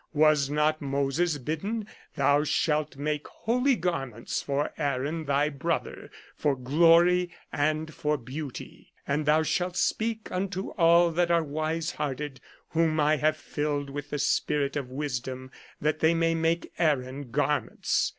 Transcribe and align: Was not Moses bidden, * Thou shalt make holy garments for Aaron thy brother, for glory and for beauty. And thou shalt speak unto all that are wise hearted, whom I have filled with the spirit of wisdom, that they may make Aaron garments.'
Was 0.13 0.49
not 0.49 0.81
Moses 0.81 1.37
bidden, 1.37 1.85
* 2.01 2.15
Thou 2.17 2.43
shalt 2.43 2.97
make 2.97 3.27
holy 3.27 3.75
garments 3.75 4.41
for 4.41 4.71
Aaron 4.75 5.25
thy 5.25 5.49
brother, 5.49 6.09
for 6.35 6.55
glory 6.55 7.29
and 7.53 7.93
for 7.93 8.17
beauty. 8.17 8.93
And 9.07 9.27
thou 9.27 9.43
shalt 9.43 9.77
speak 9.77 10.31
unto 10.31 10.69
all 10.69 11.11
that 11.11 11.29
are 11.29 11.43
wise 11.43 11.91
hearted, 11.91 12.41
whom 12.69 12.99
I 12.99 13.17
have 13.17 13.37
filled 13.37 13.91
with 13.91 14.09
the 14.09 14.17
spirit 14.17 14.75
of 14.75 14.89
wisdom, 14.89 15.51
that 15.79 15.99
they 15.99 16.15
may 16.15 16.33
make 16.33 16.71
Aaron 16.79 17.29
garments.' 17.29 18.09